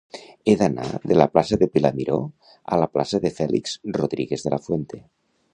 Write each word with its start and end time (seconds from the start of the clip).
He 0.45 0.53
d'anar 0.61 0.87
de 1.11 1.17
la 1.17 1.27
plaça 1.35 1.59
de 1.63 1.67
Pilar 1.75 1.91
Miró 1.99 2.17
a 2.77 2.81
la 2.85 2.89
plaça 2.97 3.23
de 3.27 3.35
Félix 3.41 3.79
Rodríguez 3.99 4.49
de 4.49 4.57
la 4.57 4.65
Fuente. 4.69 5.05